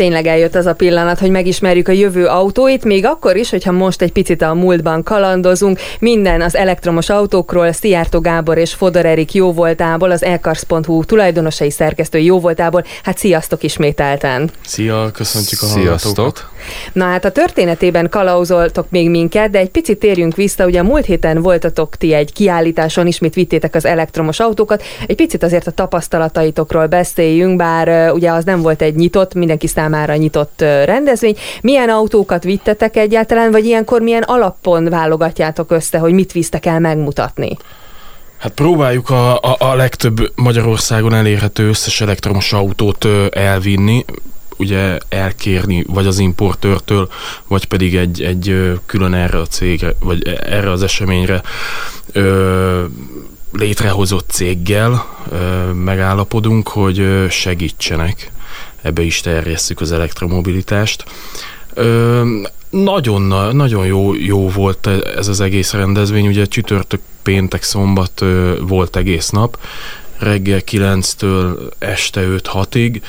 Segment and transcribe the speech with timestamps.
[0.00, 4.02] Tényleg eljött az a pillanat, hogy megismerjük a jövő autóit, még akkor is, hogyha most
[4.02, 5.78] egy picit a múltban kalandozunk.
[5.98, 12.84] Minden az elektromos autókról, Szijjártó Gábor és Fodor Erik jóvoltából, az elkarsz.hu tulajdonosai szerkesztő jóvoltából.
[13.02, 14.50] Hát sziasztok ismételten!
[14.66, 16.50] Szia, köszöntjük a Sziasztok.
[16.92, 21.42] Na hát a történetében kalauzoltok még minket, de egy picit térjünk vissza, ugye múlt héten
[21.42, 27.56] voltatok ti egy kiállításon, ismét vittétek az elektromos autókat, egy picit azért a tapasztalataitokról beszéljünk,
[27.56, 31.36] bár ugye az nem volt egy nyitott, mindenki számára nyitott rendezvény.
[31.60, 37.56] Milyen autókat vittetek egyáltalán, vagy ilyenkor milyen alapon válogatjátok össze, hogy mit visztek el megmutatni?
[38.38, 44.04] Hát próbáljuk a, a, a legtöbb Magyarországon elérhető összes elektromos autót elvinni,
[44.56, 47.08] ugye elkérni, vagy az importőrtől,
[47.46, 51.42] vagy pedig egy, egy külön erre a cégre, vagy erre az eseményre
[52.12, 52.84] ö,
[53.52, 58.30] létrehozott céggel ö, megállapodunk, hogy segítsenek,
[58.82, 61.04] ebbe is terjesszük az elektromobilitást.
[61.74, 62.22] Ö,
[62.70, 64.86] nagyon, na- nagyon jó, jó volt
[65.16, 68.24] ez az egész rendezvény, ugye csütörtök, péntek, szombat
[68.60, 69.58] volt egész nap,
[70.18, 73.00] reggel 9-től este 5-6-ig.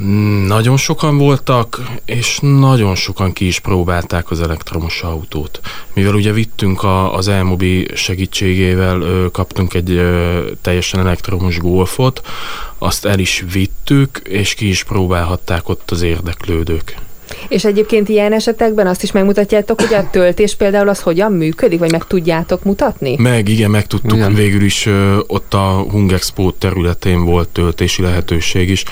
[0.00, 5.60] Mm, Nagyon sokan voltak, és nagyon sokan ki is próbálták az elektromos autót.
[5.94, 12.20] Mivel ugye vittünk a, az Elmobi segítségével, ö, kaptunk egy ö, teljesen elektromos golfot,
[12.78, 16.96] azt el is vittük, és ki is próbálhatták ott az érdeklődők.
[17.48, 21.90] És egyébként ilyen esetekben azt is megmutatjátok, hogy a töltés például az hogyan működik, vagy
[21.90, 23.16] meg tudjátok mutatni?
[23.18, 24.30] Meg, igen, megtudtuk, Igen.
[24.30, 24.42] igen.
[24.42, 28.84] végül is ö, ott a Hungexpo területén volt töltési lehetőség is,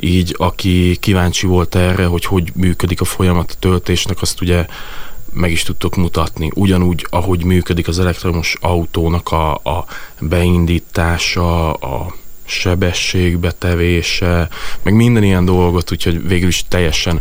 [0.00, 4.66] így aki kíváncsi volt erre, hogy hogy működik a folyamat a töltésnek, azt ugye
[5.32, 6.50] meg is tudtok mutatni.
[6.54, 9.84] Ugyanúgy, ahogy működik az elektromos autónak a, a
[10.20, 14.48] beindítása, a sebességbetevése,
[14.82, 17.20] meg minden ilyen dolgot, úgyhogy végül is teljesen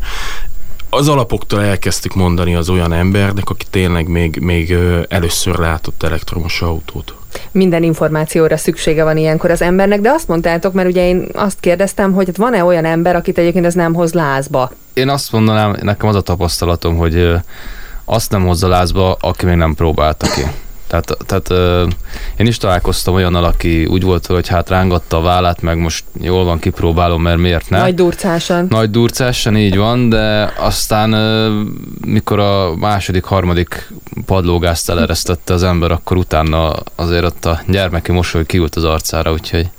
[0.95, 4.75] az alapoktól elkezdtük mondani az olyan embernek, aki tényleg még, még
[5.09, 7.13] először látott elektromos autót.
[7.51, 12.13] minden információra szüksége van ilyenkor az embernek, de azt mondtátok, mert ugye én azt kérdeztem,
[12.13, 14.71] hogy hát van-e olyan ember, akit egyébként ez nem hoz lázba?
[14.93, 17.29] Én azt mondanám, nekem az a tapasztalatom, hogy
[18.05, 20.41] azt nem hozza lázba, aki még nem próbálta ki.
[21.01, 21.87] Tehát, tehát ö,
[22.37, 26.43] én is találkoztam olyannal, aki úgy volt, hogy hát rángatta a vállát, meg most jól
[26.43, 27.79] van, kipróbálom, mert miért ne.
[27.79, 28.65] Nagy durcásan.
[28.69, 31.61] Nagy durcásan, így van, de aztán ö,
[32.05, 33.91] mikor a második, harmadik
[34.25, 39.69] padlógázt eleresztette az ember, akkor utána azért ott a gyermeki mosoly kiült az arcára, úgyhogy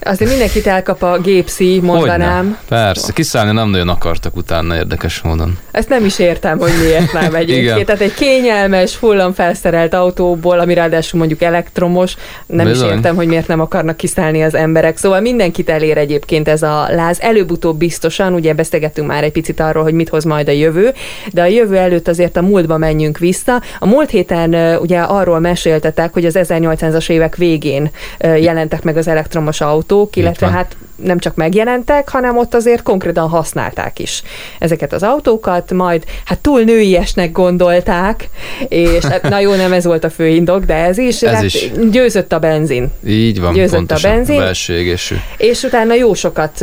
[0.00, 2.36] Azért mindenkit elkap a gépszi, mondanám.
[2.36, 2.58] Hogyne.
[2.68, 5.58] Persze, kiszállni nem nagyon akartak utána érdekes módon.
[5.70, 7.86] Ezt nem is értem, hogy miért nem egyébként.
[7.86, 12.16] Tehát egy kényelmes, fullan felszerelt autóból, ami ráadásul mondjuk elektromos,
[12.46, 12.88] nem Bizony.
[12.88, 14.96] is értem, hogy miért nem akarnak kiszállni az emberek.
[14.96, 17.20] Szóval mindenkit elér egyébként ez a láz.
[17.20, 20.92] Előbb-utóbb biztosan, ugye beszélgettünk már egy picit arról, hogy mit hoz majd a jövő,
[21.32, 23.62] de a jövő előtt azért a múltba menjünk vissza.
[23.78, 29.60] A múlt héten ugye arról meséltetek, hogy az 1800-as évek végén jelentek meg az elektromos
[29.60, 29.75] autók,
[30.16, 30.54] illetve van.
[30.54, 34.22] hát nem csak megjelentek, hanem ott azért konkrétan használták is
[34.58, 38.28] ezeket az autókat, majd hát túl nőiesnek gondolták,
[38.68, 41.42] és hát, na jó, nem ez volt a fő indok, de ez is, Ez hát
[41.42, 41.70] is.
[41.90, 42.88] győzött a benzin.
[43.06, 44.10] Így van, Győzött a pontosan.
[44.10, 44.36] benzin.
[44.38, 45.14] Belső égésű.
[45.36, 46.58] És utána jó sokat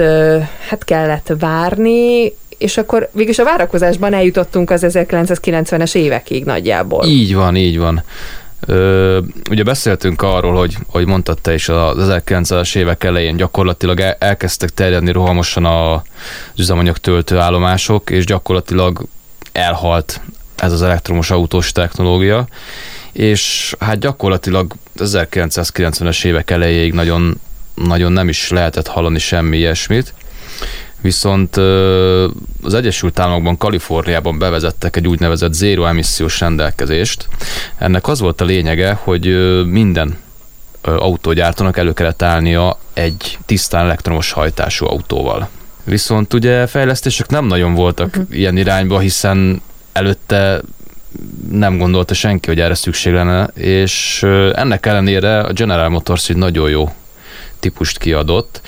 [0.70, 7.06] hát kellett várni, és akkor végülis a várakozásban eljutottunk az 1990-es évekig nagyjából.
[7.06, 8.04] Így van, így van.
[8.66, 9.20] Ö,
[9.50, 14.70] ugye beszéltünk arról, hogy, hogy mondtad te is, az 1900-es évek elején gyakorlatilag el, elkezdtek
[14.70, 16.02] terjedni rohamosan az
[16.58, 19.06] üzemanyag töltőállomások, és gyakorlatilag
[19.52, 20.22] elhalt
[20.56, 22.48] ez az elektromos autós technológia,
[23.12, 27.40] és hát gyakorlatilag az 1990-es évek elejéig nagyon,
[27.76, 30.14] nagyon nem is lehetett hallani semmi ilyesmit.
[31.04, 31.58] Viszont
[32.62, 37.28] az Egyesült Államokban, Kaliforniában bevezettek egy úgynevezett zéro emissziós rendelkezést.
[37.78, 39.26] Ennek az volt a lényege, hogy
[39.66, 40.18] minden
[40.82, 45.50] autógyártónak elő kellett állnia egy tisztán elektromos hajtású autóval.
[45.84, 48.26] Viszont ugye fejlesztések nem nagyon voltak uh-huh.
[48.30, 49.62] ilyen irányba, hiszen
[49.92, 50.62] előtte
[51.52, 54.24] nem gondolta senki, hogy erre szükség lenne, és
[54.54, 56.94] ennek ellenére a General Motors egy nagyon jó
[57.60, 58.62] típust kiadott.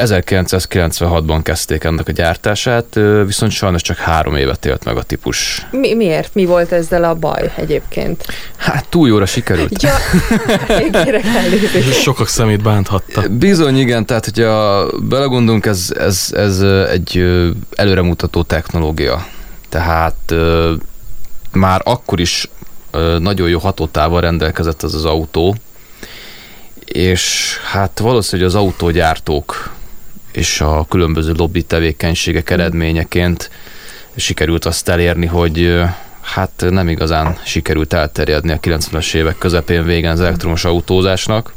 [0.00, 5.66] Ö, 1996-ban kezdték ennek a gyártását, viszont sajnos csak három évet élt meg a típus.
[5.70, 6.34] Mi, miért?
[6.34, 8.26] Mi volt ezzel a baj egyébként?
[8.56, 9.82] Hát túl jóra sikerült.
[9.82, 9.94] Ja,
[12.02, 13.28] sokak szemét bánthatta.
[13.28, 16.60] Bizony, igen, tehát hogyha belegondolunk, ez, ez, ez
[16.90, 17.24] egy
[17.74, 19.26] előremutató technológia.
[19.68, 20.34] Tehát
[21.52, 22.48] már akkor is
[23.18, 25.56] nagyon jó hatótával rendelkezett ez az autó,
[26.84, 29.76] és hát valószínűleg az autógyártók
[30.32, 33.50] és a különböző lobby tevékenységek eredményeként
[34.16, 35.82] sikerült azt elérni, hogy
[36.20, 41.52] hát nem igazán sikerült elterjedni a 90-es évek közepén végén az elektromos autózásnak.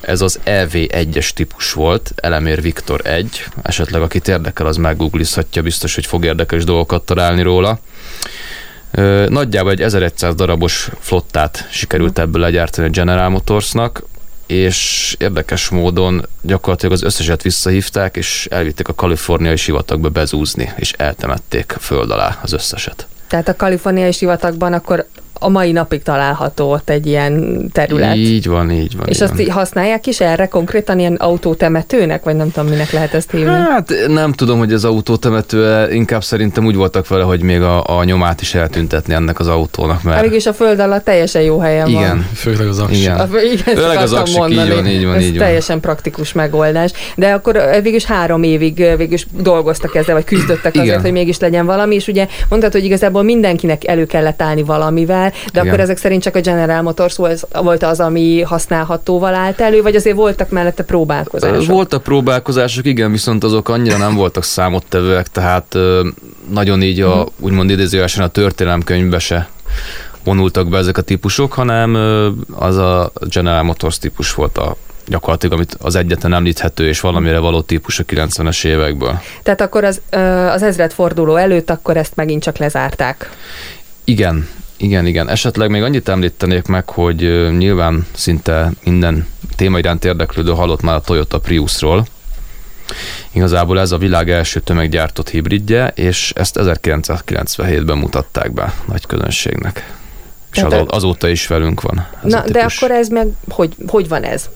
[0.00, 6.06] Ez az EV1-es típus volt, Elemér Viktor 1, esetleg akit érdekel, az meggooglizhatja, biztos, hogy
[6.06, 7.78] fog érdekes dolgokat találni róla.
[9.28, 14.02] Nagyjából egy 1100 darabos flottát sikerült ebből legyártani a General Motorsnak,
[14.46, 21.74] és érdekes módon gyakorlatilag az összeset visszahívták, és elvitték a kaliforniai sivatagba bezúzni, és eltemették
[21.80, 23.06] föld alá az összeset.
[23.26, 25.06] Tehát a kaliforniai sivatagban akkor
[25.44, 28.16] a mai napig található ott egy ilyen terület.
[28.16, 29.06] Így van, így van.
[29.08, 29.50] És így azt van.
[29.50, 33.52] használják is erre konkrétan ilyen autótemetőnek, vagy nem tudom, minek lehet ezt hívni?
[33.52, 38.04] Hát nem tudom, hogy az autótemető, inkább szerintem úgy voltak vele, hogy még a, a
[38.04, 40.20] nyomát is eltüntetni ennek az autónak, mert...
[40.20, 42.02] Pedig is a föld alatt teljesen jó helyen van.
[42.02, 43.00] Igen, Főleg az aksi.
[43.00, 43.18] Igen.
[43.18, 44.74] A, igen, Főleg az akartam aksik, így mondani.
[44.74, 45.38] van, így van, Ez így van.
[45.38, 46.90] teljesen praktikus megoldás.
[47.16, 50.86] De akkor ö, végül is három évig ö, végül is dolgoztak ezzel, vagy küzdöttek azért,
[50.86, 51.00] Igen.
[51.00, 55.60] hogy mégis legyen valami, és ugye mondtad, hogy igazából mindenkinek elő kellett állni valamivel, de
[55.60, 55.66] Igen.
[55.66, 60.16] akkor ezek szerint csak a General Motors volt- az, ami használhatóval állt elő, vagy azért
[60.16, 61.66] voltak mellette próbálkozások?
[61.66, 65.76] Voltak próbálkozások, igen, viszont azok annyira nem voltak számottevőek, tehát
[66.50, 69.48] nagyon így a, úgymond idézőjelesen a történelemkönyvbe se
[70.24, 71.94] vonultak be ezek a típusok, hanem
[72.52, 74.76] az a General Motors típus volt a
[75.06, 79.20] gyakorlatilag amit az egyetlen említhető és valamire való típus a 90-es évekből.
[79.42, 80.00] Tehát akkor az,
[80.50, 83.30] az ezredforduló előtt akkor ezt megint csak lezárták.
[84.04, 85.28] Igen, igen, igen.
[85.28, 89.26] Esetleg még annyit említenék meg, hogy nyilván szinte minden
[89.56, 92.06] téma iránt érdeklődő hallott már a Toyota Priusról.
[93.32, 99.94] Igazából ez a világ első tömeggyártott hibridje, és ezt 1997-ben mutatták be nagy közönségnek.
[100.52, 102.06] És azó- azóta is velünk van.
[102.24, 104.48] Ez Na, de akkor ez meg, hogy, hogy van ez?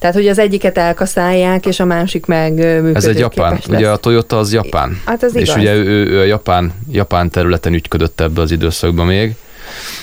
[0.00, 3.44] Tehát, hogy az egyiket elkaszálják, és a másik meg ö, Ez egy japán.
[3.52, 3.78] működőképes lesz.
[3.80, 5.00] Ugye a Toyota az japán.
[5.06, 5.56] Hát az és igaz.
[5.56, 9.34] ugye ő, ő a japán, japán területen ügyködött ebbe az időszakban még,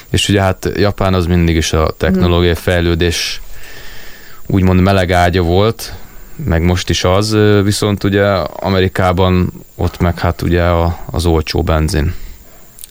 [0.09, 2.59] és ugye hát Japán az mindig is a technológiai Mhm.
[2.61, 3.41] fejlődés
[4.47, 5.93] úgymond meleg ágya volt,
[6.45, 8.23] meg most is az, viszont ugye
[8.59, 12.13] Amerikában ott meg hát ugye a, az olcsó benzin.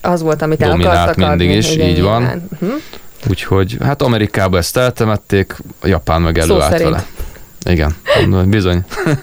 [0.00, 1.56] Az volt, amit el akartak mindig adni.
[1.58, 2.22] is, igen, így van.
[2.60, 2.74] Uh-huh.
[3.28, 7.06] Úgyhogy hát Amerikában ezt eltemették, Japán meg előállt vele.
[7.64, 7.96] Igen,
[8.44, 8.84] bizony.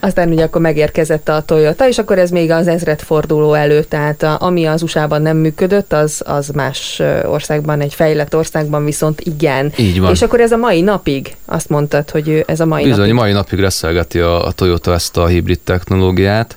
[0.00, 4.36] Aztán ugye akkor megérkezett a Toyota, és akkor ez még az ezredforduló előtt, tehát a,
[4.40, 9.72] ami az USA-ban nem működött, az, az más országban, egy fejlett országban viszont igen.
[9.76, 10.10] Így van.
[10.10, 13.14] És akkor ez a mai napig, azt mondtad, hogy ez a mai Bizony, napig.
[13.14, 16.56] mai napig reszelgeti a, a Toyota ezt a hibrid technológiát.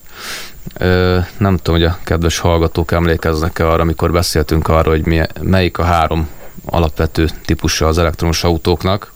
[0.78, 5.78] Ö, nem tudom, hogy a kedves hallgatók emlékeznek-e arra, amikor beszéltünk arról, hogy mi, melyik
[5.78, 6.28] a három
[6.66, 9.14] alapvető típusa az elektromos autóknak.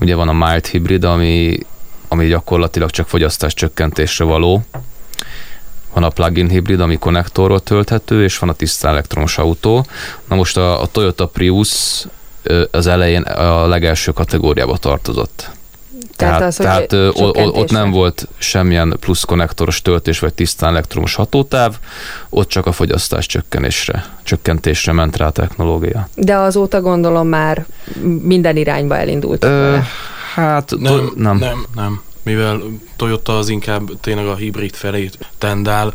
[0.00, 1.58] Ugye van a mild hibrid, ami,
[2.08, 4.62] ami gyakorlatilag csak fogyasztás csökkentésre való.
[5.92, 9.86] Van a plug-in hibrid, ami konnektorról tölthető, és van a tiszta elektromos autó.
[10.28, 12.04] Na most a, a Toyota Prius
[12.70, 15.50] az elején a legelső kategóriába tartozott.
[16.16, 21.14] Tehát Tehát, az, tehát, ö, ott nem volt semmilyen plusz konnektoros töltés vagy tisztán elektromos
[21.14, 21.78] hatótáv,
[22.28, 26.08] ott csak a fogyasztás csökkenésre, csökkentésre ment rá a technológia.
[26.14, 27.66] De azóta gondolom már
[28.22, 29.76] minden irányba elindultak Ö,
[30.34, 32.02] hát Nem, to- nem, nem, nem.
[32.22, 32.60] Mivel
[32.96, 35.92] Toyota az inkább tényleg a hibrid felé tendál,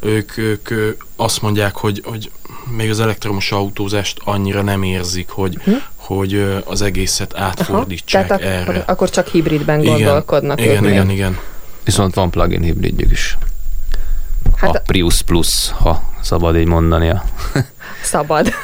[0.00, 0.68] ők, ők
[1.16, 2.30] azt mondják, hogy, hogy
[2.76, 5.70] még az elektromos autózást annyira nem érzik, hogy, Hm?
[5.96, 8.60] hogy az egészet átfordítsák Tehát erre.
[8.60, 10.90] akkor, akkor csak hibridben Igen, gondolkodnak igen, ők.
[10.90, 11.38] igen, igen.
[11.84, 13.38] Viszont van plug-in hibridjük is.
[14.56, 17.24] Hát, Hát a Prius Plus, ha szabad így mondania.
[18.02, 18.52] szabad.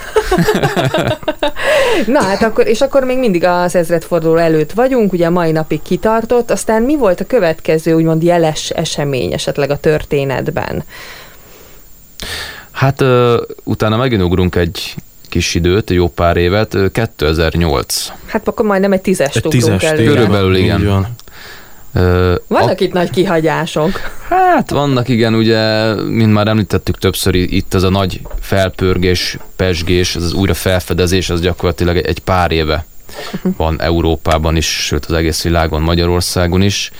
[2.06, 5.82] Na hát akkor, és akkor még mindig az ezredforduló előtt vagyunk, ugye a mai napig
[5.82, 10.84] kitartott, aztán mi volt a következő úgymond jeles esemény esetleg a történetben?
[12.82, 14.94] Hát ö, utána megint ugrunk egy
[15.28, 18.12] kis időt, egy jó pár évet, ö, 2008.
[18.26, 20.10] Hát akkor majdnem egy tízest Egy tízes előre.
[20.10, 20.80] Körülbelül igen.
[20.80, 21.06] Így van.
[21.94, 23.90] Ö, Vannak itt nagy kihagyások.
[24.28, 30.22] Hát vannak igen, ugye, mint már említettük többször, itt ez a nagy felpörgés, pesgés, ez
[30.22, 32.86] az újra felfedezés, az gyakorlatilag egy pár éve
[33.56, 36.90] van Európában is, sőt az egész világon, Magyarországon is.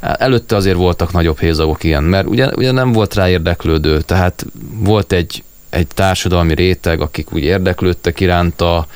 [0.00, 4.46] Előtte azért voltak nagyobb hézagok ilyen, mert ugye, ugye nem volt rá érdeklődő, tehát
[4.78, 8.86] volt egy, egy társadalmi réteg, akik úgy érdeklődtek iránta,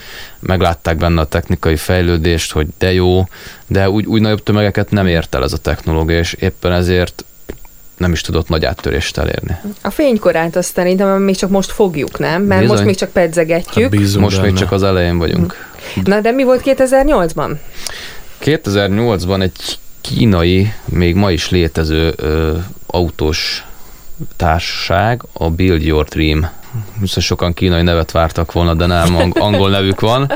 [0.40, 3.24] meglátták benne a technikai fejlődést, hogy de jó,
[3.66, 7.24] de úgy, úgy nagyobb tömegeket nem ért el ez a technológia, és éppen ezért
[7.96, 9.56] nem is tudott nagy áttörést elérni.
[9.82, 12.42] A fénykorát azt szerintem még csak most fogjuk, nem?
[12.42, 12.76] Mert Bizony.
[12.76, 13.94] most még csak pedzegetjük.
[13.94, 14.58] Hát Most még benne.
[14.60, 15.70] csak az elején vagyunk.
[16.04, 17.56] Na de mi volt 2008-ban?
[18.44, 22.56] 2008-ban egy kínai, még ma is létező ö,
[22.86, 23.66] autós
[24.36, 26.48] társaság, a Build Your Dream.
[27.00, 30.32] Viszont sokan kínai nevet vártak volna, de nem, angol nevük van.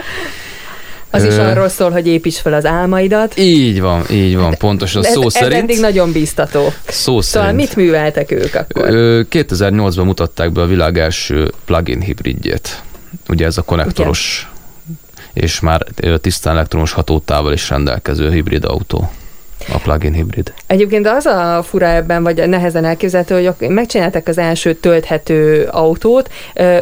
[1.10, 3.38] Az is arról szól, hogy építs fel az álmaidat.
[3.38, 5.62] Így van, így van, pontosan ez, szó ez szerint.
[5.62, 6.72] eddig nagyon biztató.
[6.86, 7.56] Szó Szóval szerint.
[7.56, 8.88] mit műveltek ők akkor?
[8.88, 12.82] Ö, 2008-ban mutatták be a világ első plug-in hibridjét.
[13.28, 14.50] Ugye ez a konnektoros
[15.32, 15.86] és már
[16.20, 19.10] tisztán elektromos hatótával is rendelkező hibrid autó.
[19.72, 20.52] A plug-in hibrid.
[20.66, 26.30] Egyébként az a fura ebben, vagy nehezen elképzelhető, hogy ak- megcsinálták az első tölthető autót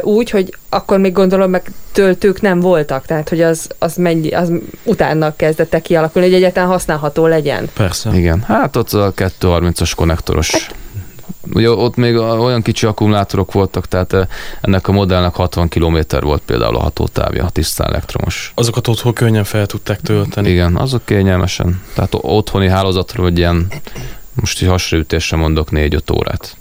[0.01, 4.51] úgy, hogy akkor még gondolom meg töltők nem voltak, tehát hogy az, az, mennyi, az
[4.83, 7.69] utána kezdett kialakulni, hogy egyáltalán használható legyen.
[7.73, 8.09] Persze.
[8.13, 10.51] Igen, hát ott a 230-as konnektoros.
[10.51, 10.75] Hát-
[11.53, 14.27] Ugye ott még olyan kicsi akkumulátorok voltak, tehát eh,
[14.61, 18.51] ennek a modellnek 60 km volt például a hatótávja, a tisztán elektromos.
[18.55, 20.49] Azokat otthon könnyen fel tudták tölteni.
[20.49, 21.81] Igen, azok kényelmesen.
[21.93, 23.67] Tehát otthoni hálózatról egy ilyen,
[24.33, 26.57] most így hasraütésre mondok 4-5 órát.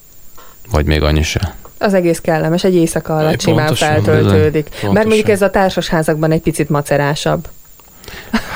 [0.71, 1.55] Vagy még annyi se.
[1.79, 4.69] Az egész kellemes, egy éjszaka alatt simán feltöltődik.
[4.93, 7.49] Mert mondjuk ez a társasházakban egy picit macerásabb.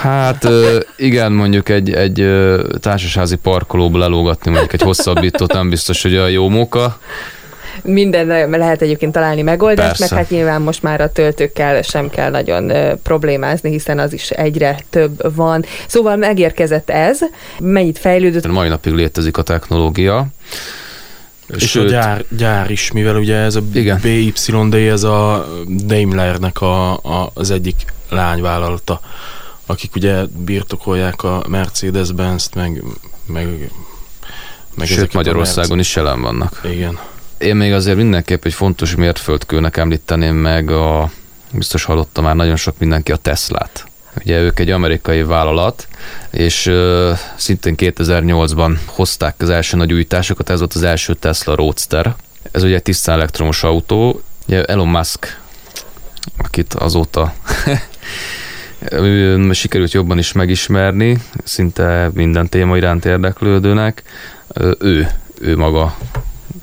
[0.00, 0.48] Hát
[0.96, 2.26] igen, mondjuk egy, egy
[2.80, 6.98] társasházi parkolóba lelógatni mondjuk egy hosszabbítót nem biztos, hogy a jó móka.
[7.82, 10.14] Mindenre lehet egyébként találni megoldást, Persze.
[10.14, 14.78] meg hát nyilván most már a töltőkkel sem kell nagyon problémázni, hiszen az is egyre
[14.90, 15.64] több van.
[15.86, 17.18] Szóval megérkezett ez,
[17.58, 20.26] mennyit fejlődött, Mai napig létezik a technológia.
[21.56, 21.86] És Sőt.
[21.86, 23.98] a gyár, gyár is, mivel ugye ez a Igen.
[24.02, 27.76] BYD, ez a Daimlernek a, a, az egyik
[28.10, 29.00] lányvállalata,
[29.68, 32.82] akik ugye birtokolják a Mercedes-Benz-t, meg,
[33.26, 33.70] meg,
[34.74, 36.60] meg Sőt, Magyarországon is jelen vannak.
[36.64, 36.98] Igen.
[37.38, 41.10] Én még azért mindenképp egy fontos mérföldkőnek említeném meg a,
[41.52, 43.84] biztos hallotta már nagyon sok mindenki a Teslát.
[44.16, 45.88] Ugye ők egy amerikai vállalat,
[46.30, 52.14] és ö, szintén 2008-ban hozták az első nagy újításokat, ez volt az első Tesla Roadster.
[52.50, 54.22] Ez ugye egy tisztán elektromos autó.
[54.46, 55.40] Ugye Elon Musk,
[56.36, 57.34] akit azóta
[59.52, 64.02] sikerült jobban is megismerni, szinte minden téma iránt érdeklődőnek,
[64.78, 65.08] ő,
[65.40, 65.96] ő maga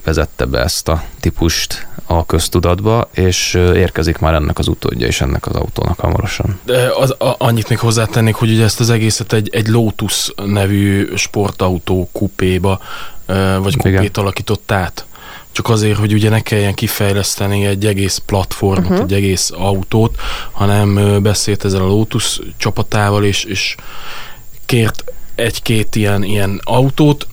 [0.03, 5.47] vezette be ezt a típust a köztudatba, és érkezik már ennek az utódja is ennek
[5.47, 6.59] az autónak hamarosan.
[6.63, 11.15] De az, a, annyit még hozzátennék, hogy ugye ezt az egészet egy, egy Lotus nevű
[11.15, 12.79] sportautó kupéba,
[13.61, 13.95] vagy Igen.
[13.95, 15.05] kupét alakított át.
[15.55, 19.03] Csak azért, hogy ugye ne kelljen kifejleszteni egy egész platformot, uh-huh.
[19.03, 20.19] egy egész autót,
[20.51, 23.75] hanem beszélt ezzel a Lotus csapatával, és, és
[24.65, 25.03] kért
[25.35, 27.27] egy-két ilyen, ilyen autót,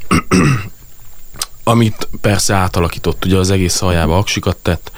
[1.64, 4.92] amit persze átalakított, ugye az egész aljába aksikat tett,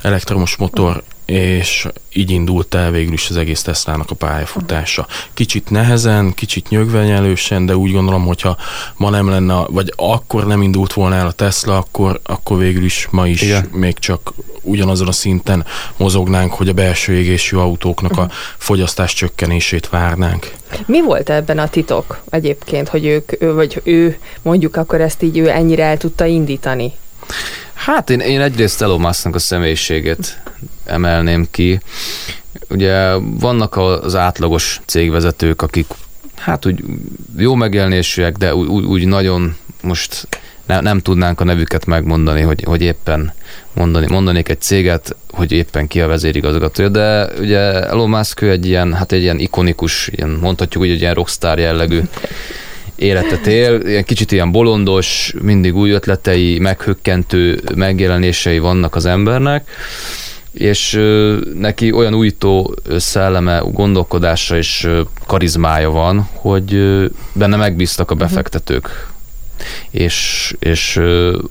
[0.00, 5.06] elektromos motor, és így indult el végül is az egész Teslának a pályafutása.
[5.34, 8.56] Kicsit nehezen, kicsit nyögvenyelősen, de úgy gondolom, hogyha
[8.96, 13.08] ma nem lenne, vagy akkor nem indult volna el a Tesla, akkor, akkor végül is
[13.10, 13.68] ma is Igen.
[13.72, 15.64] még csak ugyanazon a szinten
[15.96, 20.52] mozognánk, hogy a belső égésű autóknak a fogyasztás csökkenését várnánk.
[20.86, 25.38] Mi volt ebben a titok egyébként, hogy ők, ő, vagy ő, mondjuk akkor ezt így
[25.38, 26.92] ő ennyire el tudta indítani?
[27.84, 30.42] Hát én, én egyrészt Elon Musknak a személyiségét
[30.84, 31.80] emelném ki.
[32.68, 35.86] Ugye vannak az átlagos cégvezetők, akik
[36.36, 36.84] hát úgy
[37.36, 40.28] jó megjelenésűek, de úgy, úgy, nagyon most
[40.66, 43.32] ne, nem tudnánk a nevüket megmondani, hogy, hogy éppen
[43.72, 48.66] mondani, mondanék egy céget, hogy éppen ki a vezérigazgatója, de ugye Elon Musk ő egy
[48.66, 52.00] ilyen, hát egy ilyen ikonikus, ilyen, mondhatjuk úgy, hogy ilyen rockstar jellegű
[52.96, 59.70] életet él, ilyen kicsit ilyen bolondos, mindig új ötletei, meghökkentő megjelenései vannak az embernek,
[60.52, 61.00] és
[61.54, 64.88] neki olyan újító szelleme, gondolkodása és
[65.26, 66.70] karizmája van, hogy
[67.32, 69.06] benne megbíztak a befektetők.
[69.90, 71.00] És, és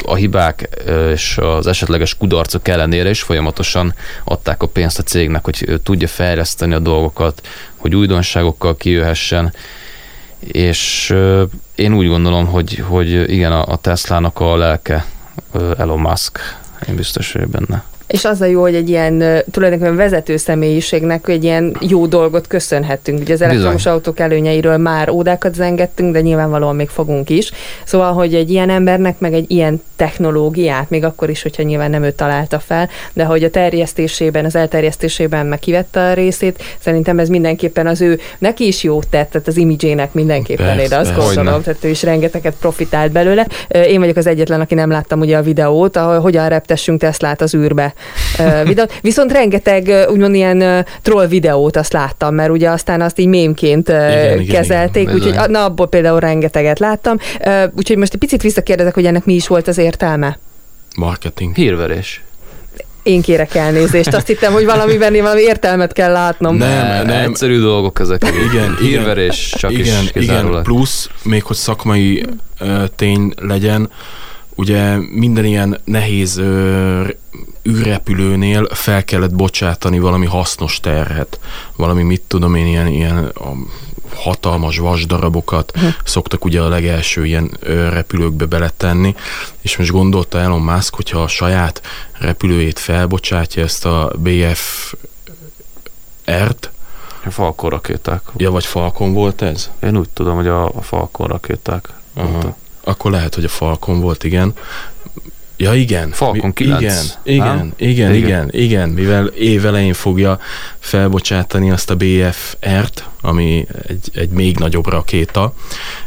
[0.05, 0.69] a hibák
[1.11, 6.73] és az esetleges kudarcok ellenére is folyamatosan adták a pénzt a cégnek, hogy tudja fejleszteni
[6.73, 9.53] a dolgokat, hogy újdonságokkal kijöhessen,
[10.51, 11.13] és
[11.75, 15.05] én úgy gondolom, hogy, hogy igen, a, Teslának a lelke
[15.77, 16.39] Elon Musk,
[16.87, 17.83] én biztos vagyok benne.
[18.13, 23.19] És az a jó, hogy egy ilyen tulajdonképpen vezető személyiségnek egy ilyen jó dolgot köszönhetünk.
[23.19, 23.93] Ugye az elektromos Bizony.
[23.93, 27.51] autók előnyeiről már ódákat zengettünk, de nyilvánvalóan még fogunk is.
[27.83, 32.03] Szóval, hogy egy ilyen embernek meg egy ilyen technológiát, még akkor is, hogyha nyilván nem
[32.03, 37.29] ő találta fel, de hogy a terjesztésében, az elterjesztésében meg kivette a részét, szerintem ez
[37.29, 41.35] mindenképpen az ő, neki is jót tett, tehát az imidzsének mindenképpen, Persze, én azt persze.
[41.35, 43.47] gondolom, tehát ő is rengeteget profitált belőle.
[43.67, 47.55] Én vagyok az egyetlen, aki nem láttam ugye a videót, ahol hogyan reptessünk Teslát az
[47.55, 47.93] űrbe
[48.63, 48.99] videót.
[49.01, 54.45] Viszont rengeteg úgymond ilyen troll videót azt láttam, mert ugye aztán azt így mémként igen,
[54.45, 57.17] kezelték, úgyhogy na abból például rengeteget láttam.
[57.75, 60.39] Úgyhogy most egy picit visszakérdezek, hogy ennek mi is volt az értelme?
[60.95, 61.55] Marketing.
[61.55, 62.21] Hírverés
[63.03, 64.13] én kérek elnézést.
[64.13, 66.55] Azt hittem, hogy valamiben valami értelmet kell látnom.
[66.55, 67.29] Nem, nem.
[67.29, 68.25] Egyszerű dolgok ezek.
[68.51, 72.25] Igen, hírverés csak igen, is Igen, plusz, még hogy szakmai
[72.59, 73.89] uh, tény legyen,
[74.55, 77.07] ugye minden ilyen nehéz uh,
[77.69, 81.39] űrrepülőnél fel kellett bocsátani valami hasznos terhet,
[81.75, 83.51] valami mit tudom én, ilyen, ilyen a
[84.15, 85.91] hatalmas vasdarabokat uh-huh.
[86.03, 87.57] szoktak ugye a legelső ilyen
[87.89, 89.15] repülőkbe beletenni,
[89.61, 94.93] és most gondolta Elon Musk, hogyha a saját repülőjét felbocsátja ezt a BF
[96.31, 96.71] R-t,
[97.31, 98.21] Falcon rakéták.
[98.37, 99.69] Ja, vagy Falcon volt ez?
[99.83, 101.89] Én úgy tudom, hogy a, a Falcon rakéták.
[102.13, 102.57] Aha.
[102.83, 104.53] Akkor lehet, hogy a Falcon volt, igen.
[105.57, 106.11] Ja, igen.
[106.11, 106.81] Falcon 9.
[106.81, 110.39] Igen, igen, igen, igen, igen, igen, mivel évelején fogja
[110.79, 115.53] felbocsátani azt a BFR-t, ami egy, egy még nagyobb rakéta,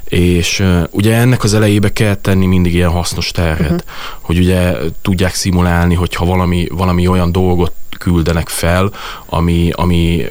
[0.04, 3.80] és uh, ugye ennek az elejébe kell tenni mindig ilyen hasznos terhet, uh-huh.
[4.20, 4.72] hogy ugye
[5.02, 8.92] tudják szimulálni, hogyha valami, valami olyan dolgot küldenek fel,
[9.26, 10.24] ami, ami,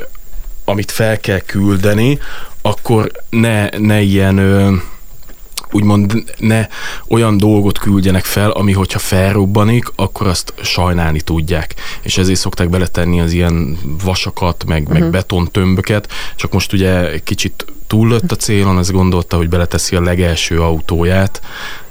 [0.65, 2.19] amit fel kell küldeni,
[2.61, 4.73] akkor ne, ne ilyen uh,
[5.71, 6.67] úgymond ne
[7.07, 11.75] olyan dolgot küldjenek fel, ami hogyha felrobbanik, akkor azt sajnálni tudják.
[12.01, 14.93] És ezért szokták beletenni az ilyen vasakat, meg, uh-huh.
[14.93, 15.11] meg mhm.
[15.11, 21.41] betontömböket, csak most ugye kicsit túllött a célon, ez gondolta, hogy beleteszi a legelső autóját,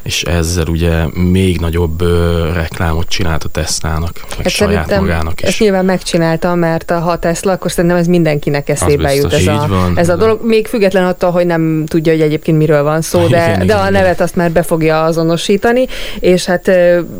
[0.04, 5.49] és ezzel ugye még nagyobb ö, reklámot csinált a Tesla-nak, meg hát saját magának is.
[5.49, 9.99] Ezt nyilván megcsinálta, mert ha Tesla, akkor szerintem ez mindenkinek eszébe jut ez, a, van,
[9.99, 10.46] ez a dolog.
[10.46, 13.78] Még független attól, hogy nem tudja, hogy egyébként miről van szó, de, igen, de igen,
[13.78, 15.87] a nevet azt már be fogja azonosítani,
[16.20, 16.70] és hát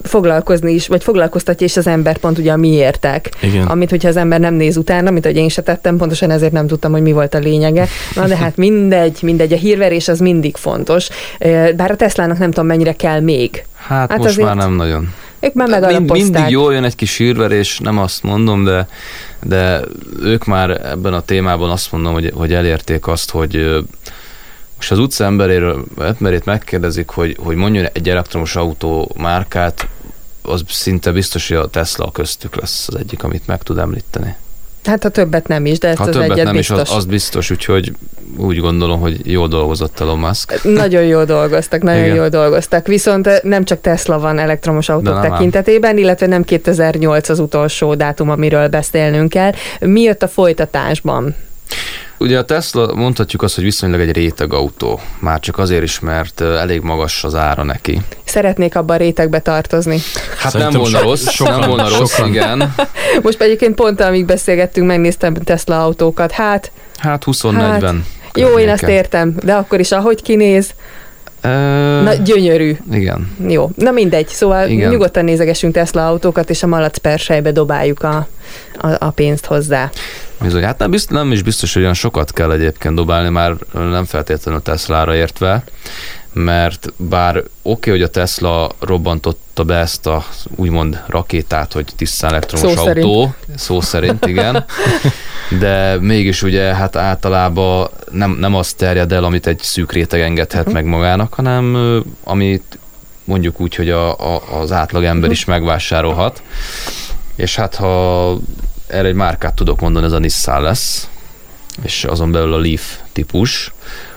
[0.03, 3.31] foglalkozni is, vagy foglalkoztatja is az ember pont ugye a miértek.
[3.41, 3.67] Igen.
[3.67, 6.67] Amit, hogyha az ember nem néz utána, mint hogy én se tettem, pontosan ezért nem
[6.67, 7.89] tudtam, hogy mi volt a lényege.
[8.15, 11.09] Na de hát mindegy, mindegy, a hírverés az mindig fontos.
[11.77, 13.65] Bár a Teslának nem tudom, mennyire kell még.
[13.75, 15.13] Hát, hát most már nem nagyon.
[15.41, 18.89] Ők már Mind, Mindig jól jön egy kis sírverés, nem azt mondom, de,
[19.43, 19.81] de
[20.23, 23.85] ők már ebben a témában azt mondom, hogy, hogy elérték azt, hogy
[24.77, 29.89] most az utca emberéről, emberét megkérdezik, hogy, hogy mondjon egy elektromos autó márkát,
[30.43, 34.35] az szinte biztos, hogy a Tesla köztük lesz az egyik, amit meg tud említeni.
[34.85, 36.81] Hát a többet nem is, de ezt ha az többet egyet nem biztos.
[36.81, 37.93] is, az, az biztos, úgyhogy
[38.37, 40.65] úgy gondolom, hogy jól dolgozott Elon Musk.
[40.83, 42.17] Nagyon jól dolgoztak, nagyon Igen.
[42.17, 42.87] jól dolgoztak.
[42.87, 45.99] Viszont eh, nem csak Tesla van elektromos autók tekintetében, ám.
[45.99, 49.53] illetve nem 2008 az utolsó dátum, amiről beszélnünk kell.
[49.81, 51.35] Mi jött a folytatásban?
[52.19, 55.01] Ugye a Tesla mondhatjuk azt, hogy viszonylag egy réteg autó.
[55.19, 58.01] Már csak azért is, mert elég magas az ára neki.
[58.25, 59.99] Szeretnék abban a rétegbe tartozni.
[60.39, 62.29] Hát Szerintem nem volna rossz, sokan, nem volna rossz, sokan.
[62.29, 62.75] igen.
[63.23, 66.33] Most egyébként pont amíg beszélgettünk, megnéztem Tesla autókat.
[66.33, 66.71] Hát...
[66.99, 67.59] Hát 20-40.
[67.61, 67.95] Hát,
[68.35, 70.71] jó, én ezt értem, de akkor is ahogy kinéz,
[72.03, 72.77] Na, gyönyörű.
[72.93, 73.33] Igen.
[73.49, 74.91] Jó, na mindegy, szóval igen.
[74.91, 78.29] nyugodtan nézegessünk Tesla autókat, és a malac persejbe dobáljuk a,
[78.81, 79.91] a, a pénzt hozzá.
[80.41, 84.05] Bizony, hát nem, biztos, nem is biztos, hogy olyan sokat kell egyébként dobálni, már nem
[84.05, 85.65] feltétlenül Tesla-ra értve,
[86.35, 90.25] mert bár oké, okay, hogy a Tesla robbantotta be ezt a
[90.57, 93.59] úgymond rakétát, hogy tisztán elektromos szó autó, szerint.
[93.59, 94.65] szó szerint, igen,
[95.61, 100.61] de mégis ugye hát általában nem, nem azt terjed el, amit egy szűk réteg engedhet
[100.61, 100.75] uh-huh.
[100.75, 101.77] meg magának, hanem
[102.25, 102.79] amit
[103.25, 105.35] mondjuk úgy, hogy a, a, az átlag ember uh-huh.
[105.35, 106.43] is megvásárolhat.
[107.37, 108.39] És hát ha
[108.87, 111.09] erre egy márkát tudok mondani, ez a Nissan lesz,
[111.83, 113.73] és azon belül a Leaf típus,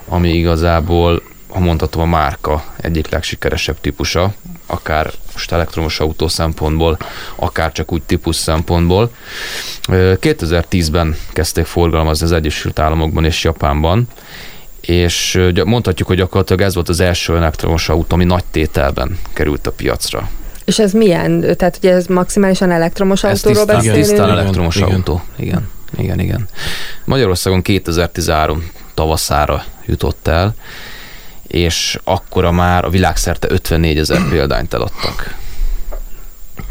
[0.07, 1.21] ami igazából
[1.57, 4.33] ha mondhatom, a márka egyik legsikeresebb típusa,
[4.65, 6.97] akár most elektromos autó szempontból,
[7.35, 9.11] akár csak úgy típus szempontból.
[9.87, 14.07] 2010-ben kezdték forgalmazni az Egyesült Államokban és Japánban,
[14.81, 19.71] és mondhatjuk, hogy gyakorlatilag ez volt az első elektromos autó, ami nagy tételben került a
[19.71, 20.29] piacra.
[20.65, 21.55] És ez milyen?
[21.57, 24.07] Tehát ugye ez maximálisan elektromos ez autóról tisztán, beszélünk?
[24.07, 24.89] Tisztán elektromos igen.
[24.89, 25.69] autó, igen.
[25.97, 26.47] Igen, igen.
[27.05, 30.55] Magyarországon 2013 tavaszára jutott el,
[31.57, 35.35] és akkora már a világszerte 54 ezer példányt eladtak.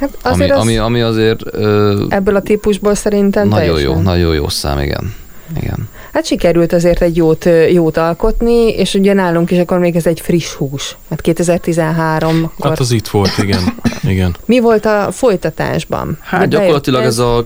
[0.00, 1.40] Hát azért ami, az ami, ami azért...
[1.54, 3.96] Ö, ebből a típusból szerintem Nagyon teljesen.
[3.96, 5.14] jó, nagyon jó szám, igen.
[5.56, 5.88] igen.
[6.12, 10.20] Hát sikerült azért egy jót, jót alkotni, és ugye nálunk is akkor még ez egy
[10.20, 10.96] friss hús.
[11.10, 13.60] Hát 2013 Hát az itt volt, igen.
[14.02, 14.36] igen.
[14.44, 16.18] Mi volt a folytatásban?
[16.22, 17.44] Hát De gyakorlatilag ez, ez a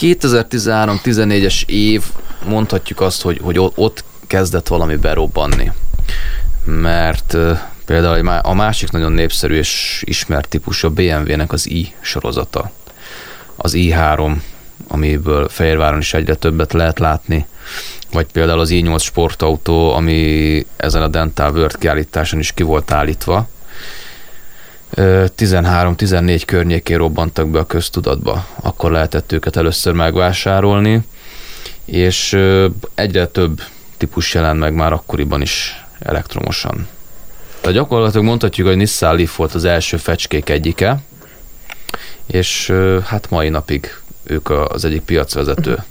[0.00, 2.02] 2013-14-es év,
[2.48, 5.72] mondhatjuk azt, hogy, hogy ott kezdett valami berobbanni
[6.68, 7.36] mert
[7.84, 12.70] például a másik nagyon népszerű és ismert típus a BMW-nek az i sorozata.
[13.56, 14.36] Az i3,
[14.88, 17.46] amiből Fehérváron is egyre többet lehet látni,
[18.12, 23.48] vagy például az i8 sportautó, ami ezen a Dental World kiállításon is ki volt állítva.
[24.96, 31.00] 13-14 környékén robbantak be a köztudatba, akkor lehetett őket először megvásárolni,
[31.84, 32.38] és
[32.94, 33.62] egyre több
[33.96, 36.88] típus jelent meg már akkoriban is elektromosan.
[37.60, 40.98] Tehát gyakorlatilag mondhatjuk, hogy Nissan Leaf volt az első fecskék egyike,
[42.26, 42.72] és
[43.04, 45.84] hát mai napig ők az egyik piacvezető.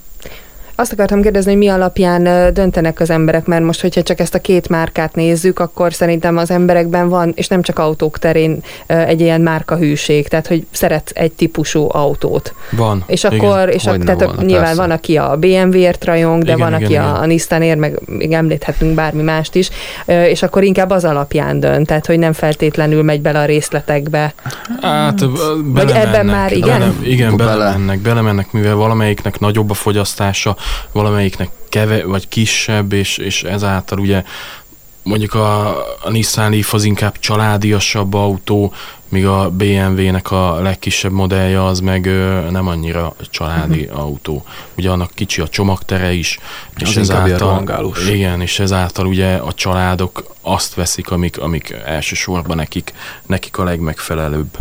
[0.80, 4.40] Azt akartam kérdezni, hogy mi alapján döntenek az emberek, mert most, hogyha csak ezt a
[4.40, 9.42] két márkát nézzük, akkor szerintem az emberekben van, és nem csak autók terén egy ilyen
[9.42, 12.54] márkahűség, tehát hogy szeret egy típusú autót.
[12.72, 13.04] Van.
[13.08, 14.82] És akkor, és a, tehát volna, nyilván persze.
[14.82, 17.04] van, aki a BMW-ért rajong, de igen, van, igen, aki igen.
[17.04, 19.70] a, a Nissanért, meg még említhetünk bármi mást is,
[20.06, 24.34] és akkor inkább az alapján dönt, tehát hogy nem feltétlenül megy bele a részletekbe.
[24.82, 25.20] Hát,
[25.63, 26.80] Vagy ebben már igen?
[26.80, 30.56] Bele, igen, belemennek, belemennek, mivel valamelyiknek nagyobb a fogyasztása,
[30.92, 34.24] valamelyiknek keve, vagy kisebb, és, és ezáltal ugye
[35.08, 35.68] mondjuk a,
[36.04, 38.74] a Nissan Leaf az inkább családiasabb autó,
[39.10, 44.00] míg a BMW-nek a legkisebb modellje az meg ö, nem annyira családi uh-huh.
[44.00, 44.44] autó.
[44.78, 46.40] Ugye annak kicsi a csomagtere is,
[46.76, 52.94] és az ezáltal, igen, és ezáltal ugye a családok azt veszik, amik, amik elsősorban nekik,
[53.26, 54.58] nekik a legmegfelelőbb.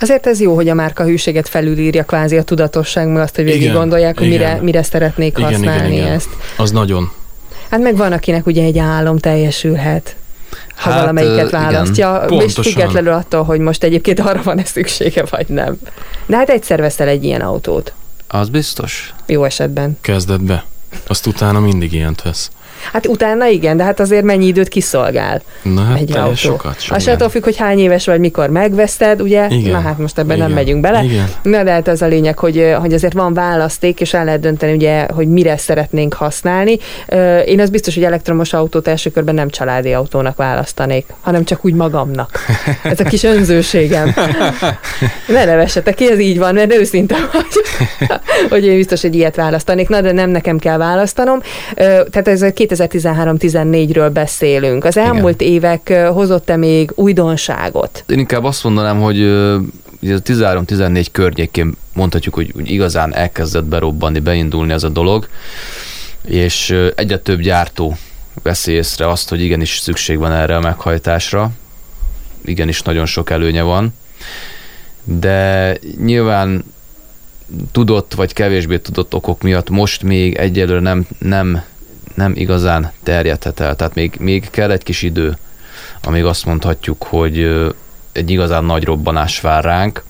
[0.00, 3.72] Azért ez jó, hogy a márka hűséget felülírja kvázi a tudatosság, meg azt, hogy végig
[3.72, 6.12] gondolják, hogy mire, mire szeretnék igen, használni igen, igen.
[6.12, 6.28] ezt.
[6.56, 7.10] Az nagyon.
[7.70, 10.14] Hát meg van, akinek ugye egy álom teljesülhet
[10.80, 12.44] ha hát, valamelyiket választja, igen.
[12.44, 15.78] és függetlenül attól, hogy most egyébként arra van-e szüksége, vagy nem.
[16.26, 17.92] De hát egyszer veszel egy ilyen autót.
[18.26, 19.14] Az biztos.
[19.26, 19.98] Jó esetben.
[20.00, 20.64] Kezded be.
[21.06, 22.50] Azt utána mindig ilyent vesz.
[22.92, 26.34] Hát utána igen, de hát azért mennyi időt kiszolgál Na, hát egy autó.
[26.34, 27.06] Sokat, sokat.
[27.06, 29.46] attól függ, hogy hány éves vagy, mikor megveszted, ugye?
[29.48, 29.72] Igen.
[29.72, 30.48] Na hát most ebben igen.
[30.48, 31.04] nem megyünk bele.
[31.04, 31.28] Igen.
[31.42, 34.72] Na de hát az a lényeg, hogy, hogy azért van választék, és el lehet dönteni,
[34.72, 36.78] ugye, hogy mire szeretnénk használni.
[37.46, 41.74] Én az biztos, hogy elektromos autót első körben nem családi autónak választanék, hanem csak úgy
[41.74, 42.38] magamnak.
[42.82, 44.14] Ez a kis önzőségem.
[45.26, 47.46] ne nevessetek ki, ez így van, mert őszinte vagy,
[48.50, 49.88] hogy én biztos, hogy ilyet választanék.
[49.88, 51.40] Na, de nem nekem kell választanom.
[51.74, 54.84] Tehát ez a 2013-14-ről beszélünk.
[54.84, 55.52] Az elmúlt Igen.
[55.52, 58.04] évek hozott-e még újdonságot?
[58.08, 59.20] Én inkább azt mondanám, hogy
[60.02, 65.28] ugye a 13-14 környékén mondhatjuk, hogy igazán elkezdett berobbanni, beindulni ez a dolog,
[66.24, 67.96] és egyre több gyártó
[68.42, 71.50] veszi észre azt, hogy igenis szükség van erre a meghajtásra,
[72.44, 73.94] igenis nagyon sok előnye van,
[75.04, 76.64] de nyilván
[77.72, 81.62] tudott vagy kevésbé tudott okok miatt most még egyelőre nem, nem
[82.20, 83.76] nem igazán terjedhet el.
[83.76, 85.38] Tehát még, még kell egy kis idő,
[86.02, 87.66] amíg azt mondhatjuk, hogy
[88.12, 90.04] egy igazán nagy robbanás vár ránk,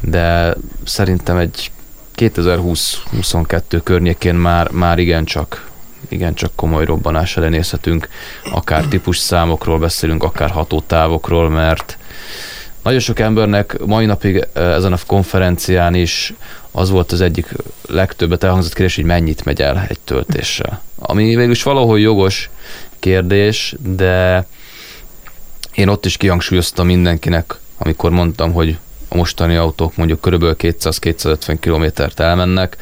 [0.00, 1.70] de szerintem egy
[2.16, 5.72] 2020-22 környékén már, már igencsak
[6.08, 8.08] igencsak komoly robbanás ellenézhetünk,
[8.52, 11.98] akár típus számokról beszélünk, akár hatótávokról, mert
[12.84, 16.34] nagyon sok embernek mai napig ezen a konferencián is
[16.70, 17.54] az volt az egyik
[17.88, 20.82] legtöbbet elhangzott kérdés, hogy mennyit megy el egy töltéssel.
[20.98, 22.50] Ami végül is valahol jogos
[22.98, 24.46] kérdés, de
[25.74, 32.20] én ott is kihangsúlyoztam mindenkinek, amikor mondtam, hogy a mostani autók mondjuk körülbelül 200-250 kilométert
[32.20, 32.76] elmennek,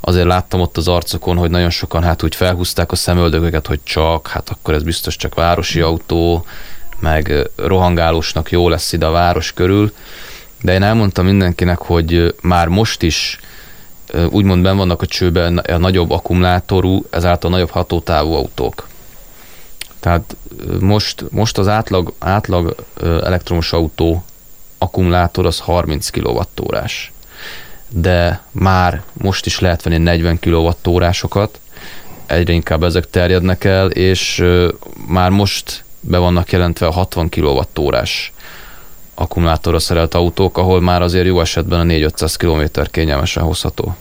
[0.00, 4.28] azért láttam ott az arcokon, hogy nagyon sokan hát úgy felhúzták a szemöldögöket, hogy csak,
[4.28, 6.44] hát akkor ez biztos csak városi autó,
[6.98, 9.92] meg rohangálósnak jó lesz ide a város körül,
[10.62, 13.40] de én elmondtam mindenkinek, hogy már most is
[14.30, 18.88] úgymond ben vannak a csőben a nagyobb akkumulátorú, ezáltal nagyobb hatótávú autók.
[20.00, 20.36] Tehát
[20.80, 24.24] most, most az átlag, átlag elektromos autó
[24.78, 26.42] akkumulátor az 30 kWh
[27.88, 31.48] de már most is lehet venni 40 kWh
[32.26, 34.44] egyre inkább ezek terjednek el, és
[35.06, 38.02] már most be vannak jelentve a 60 kWh
[39.18, 43.96] akkumulátorra szerelt autók, ahol már azért jó esetben a 4-500 km kényelmesen hozható.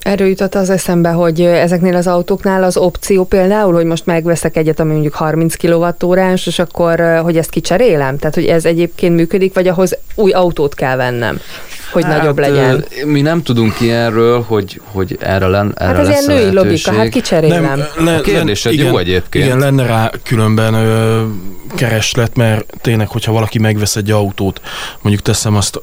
[0.00, 4.80] Erről jutott az eszembe, hogy ezeknél az autóknál az opció például, hogy most megveszek egyet,
[4.80, 8.18] ami mondjuk 30 kWh és akkor hogy ezt kicserélem?
[8.18, 11.40] Tehát, hogy ez egyébként működik, vagy ahhoz új autót kell vennem,
[11.94, 12.84] hogy hát, nagyobb legyen?
[13.04, 17.08] Mi nem tudunk ilyenről, hogy, hogy erre, len, erre hát ez ilyen női logika, hát
[17.08, 17.62] kicserélem.
[17.62, 19.44] Nem, le, a kérdésed igen, jó egyébként.
[19.44, 21.22] Igen, lenne rá különben ö,
[21.76, 24.60] kereslet, mert tényleg, hogyha valaki megvesz egy autót,
[25.00, 25.80] mondjuk teszem azt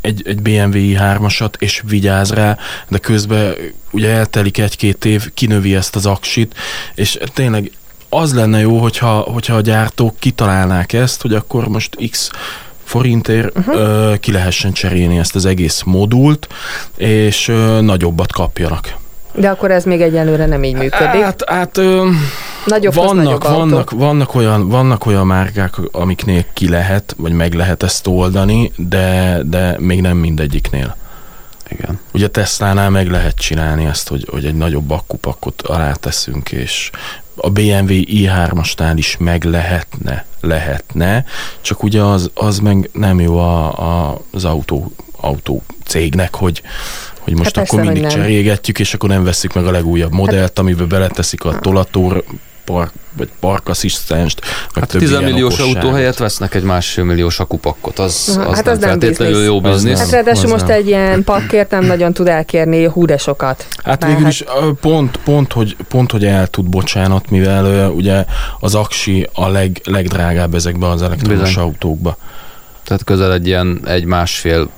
[0.00, 3.54] egy, egy BMW i3-asat, és vigyáz rá, de közben
[3.90, 6.54] ugye eltelik egy-két év, kinövi ezt az aksit,
[6.94, 7.70] és tényleg
[8.08, 12.30] az lenne jó, hogyha, hogyha a gyártók kitalálnák ezt, hogy akkor most X
[12.86, 13.76] forintért uh-huh.
[13.76, 16.48] ö, ki lehessen cserélni ezt az egész modult,
[16.96, 18.94] és ö, nagyobbat kapjanak.
[19.34, 21.22] De akkor ez még egyelőre nem így működik.
[21.22, 22.08] Hát, hát ö,
[22.66, 28.06] Nagyobb vannak, vannak, vannak, olyan, vannak olyan márkák, amiknél ki lehet, vagy meg lehet ezt
[28.06, 30.96] oldani, de, de még nem mindegyiknél.
[31.68, 32.00] Igen.
[32.12, 36.90] Ugye Tesla-nál meg lehet csinálni ezt, hogy, hogy egy nagyobb akkupakot alá teszünk, és
[37.36, 41.24] a BMW i3-asnál is meg lehetne, lehetne,
[41.60, 46.62] csak ugye az, az meg nem jó a, a, az autó, autó cégnek, hogy,
[47.20, 50.58] hogy most Hát akkor persze, mindig cserégetjük, és akkor nem veszik meg a legújabb modellt,
[50.58, 52.24] amiben beleteszik a tolatór
[52.64, 57.40] park, vagy parkasszisztenst, meg Hát több 10 ilyen milliós autó helyett vesznek egy másfél milliós
[57.40, 57.98] akupakkot.
[57.98, 59.50] Az, Aha, az hát nem az nem feltétlenül biznisz.
[59.52, 59.98] jó biznisz.
[59.98, 60.24] Hát nem.
[60.24, 60.76] ráadásul most nem.
[60.76, 63.66] egy ilyen pakkért nem nagyon tud elkérni hú de sokat.
[63.84, 68.24] Hát Bár végül is ö, pont, pont, hogy, pont, hogy el tud, bocsánat, mivel ugye
[68.60, 71.62] az aksi a leg, legdrágább ezekben az elektromos Bizony.
[71.62, 72.16] autókba.
[72.84, 74.68] Tehát közel egy ilyen egy másfél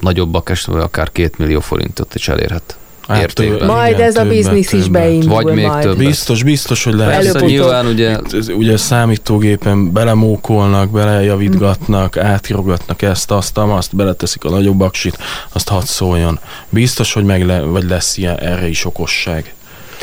[0.00, 2.76] nagyobbak esetleg akár két millió forintot is elérhet.
[3.08, 3.58] Értékben.
[3.58, 5.02] tő- Majd igen, ez a többet, biznisz is többet.
[5.02, 5.82] beindul Vagy még majd.
[5.82, 5.96] több.
[5.96, 7.14] Biztos, biztos, hogy lehet.
[7.22, 14.80] Persze nyilván ugye Itt, ugye számítógépen belemókolnak, belejavítgatnak, átirogatnak ezt, azt, azt, beleteszik a nagyobb
[14.80, 15.18] aksit,
[15.52, 16.40] azt hadd szóljon.
[16.68, 19.54] Biztos, hogy meg le, vagy lesz ilyen, erre is okosság.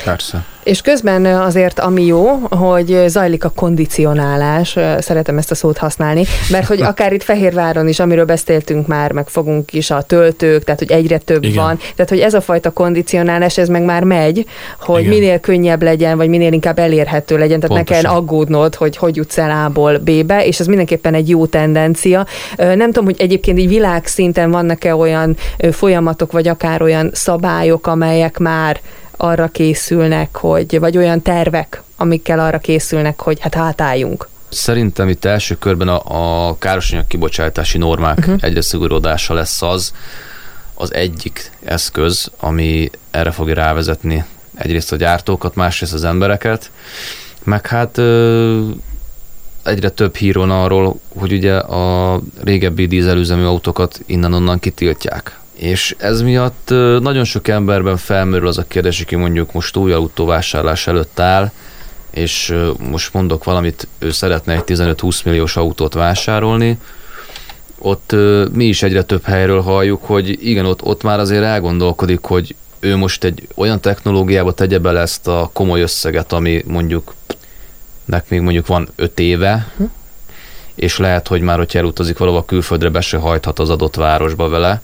[0.04, 0.46] Persze.
[0.64, 6.68] És közben azért ami jó, hogy zajlik a kondicionálás, szeretem ezt a szót használni, mert
[6.68, 10.92] hogy akár itt Fehérváron is, amiről beszéltünk már, meg fogunk is a töltők, tehát hogy
[10.92, 11.64] egyre több Igen.
[11.64, 14.46] van, tehát hogy ez a fajta kondicionálás, ez meg már megy,
[14.80, 15.14] hogy Igen.
[15.14, 18.04] minél könnyebb legyen, vagy minél inkább elérhető legyen, tehát ne Pontosan.
[18.04, 22.26] kell aggódnod, hogy hogy jutsz el A-ból B-be, és ez mindenképpen egy jó tendencia.
[22.58, 25.38] Nem tudom, hogy egyébként így világszinten vannak-e olyan
[25.72, 28.80] folyamatok, vagy akár olyan szabályok, amelyek már
[29.22, 34.30] arra készülnek, hogy, vagy olyan tervek, amikkel arra készülnek, hogy hát hátálljunk.
[34.50, 38.36] Szerintem itt első körben a, a károsanyag kibocsátási normák uh-huh.
[38.40, 39.94] egyre szigorúdása lesz az,
[40.74, 46.72] az egyik eszköz, ami erre fogja rávezetni egyrészt a gyártókat, másrészt az embereket,
[47.44, 48.68] meg hát ö,
[49.64, 55.40] egyre több hír van arról, hogy ugye a régebbi dízelüzemű autókat innen-onnan kitiltják.
[55.62, 56.70] És ez miatt
[57.00, 61.52] nagyon sok emberben felmerül az a kérdés, aki mondjuk most új autóvásárlás előtt áll,
[62.12, 62.56] és
[62.90, 66.78] most mondok valamit, ő szeretne egy 15-20 milliós autót vásárolni,
[67.78, 68.16] ott
[68.52, 72.96] mi is egyre több helyről halljuk, hogy igen, ott, ott már azért elgondolkodik, hogy ő
[72.96, 77.14] most egy olyan technológiába tegye bele ezt a komoly összeget, ami mondjuk
[78.06, 79.72] nek még mondjuk van 5 éve,
[80.76, 84.82] és lehet, hogy már, hogyha elutazik valahova külföldre, be se hajthat az adott városba vele,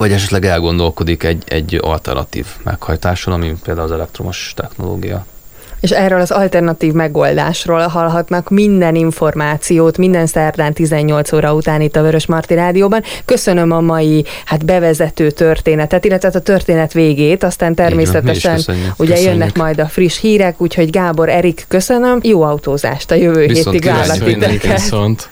[0.00, 5.26] vagy esetleg elgondolkodik egy, egy alternatív meghajtáson, ami például az elektromos technológia.
[5.80, 12.02] És erről az alternatív megoldásról hallhatnak minden információt, minden szerdán 18 óra után itt a
[12.02, 13.02] Vörös Marti Rádióban.
[13.24, 18.94] Köszönöm a mai hát bevezető történetet, illetve a történet végét, aztán természetesen is köszönjük.
[18.98, 19.32] ugye Köszönjük.
[19.32, 22.18] jönnek majd a friss hírek, úgyhogy Gábor, Erik, köszönöm.
[22.22, 24.70] Jó autózást a jövő Viszont hétig.
[24.72, 25.28] Viszont.